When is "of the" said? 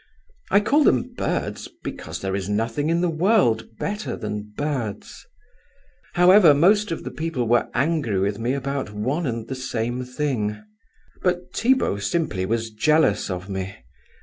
6.91-7.11